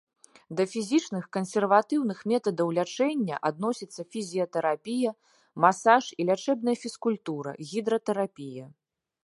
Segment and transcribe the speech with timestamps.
[0.59, 5.11] Да фізічных кансерватыўных метадаў лячэння адносяцца фізіятэрапія,
[5.67, 8.65] масаж і лячэбная фізкультура, гідратэрапія.